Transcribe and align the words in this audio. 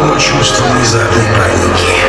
Знакомо 0.00 0.18
чувство 0.18 0.64
внезапной 0.64 1.26
паники, 1.36 1.99